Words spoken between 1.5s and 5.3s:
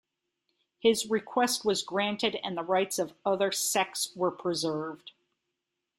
was granted and the rights of other sects were preserved.